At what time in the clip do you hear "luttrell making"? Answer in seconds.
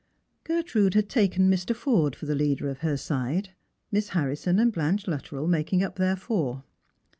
5.07-5.83